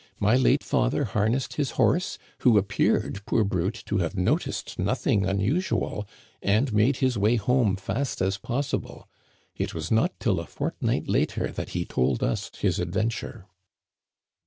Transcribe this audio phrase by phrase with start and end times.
[0.29, 4.79] "My late father har nessed his horse, who appeared, poor brute, to have no ticed
[4.79, 6.07] nothing unusual,
[6.41, 9.07] and made his way home fast as possible.
[9.55, 13.45] It was not till a fortnight later that he told us his adventure."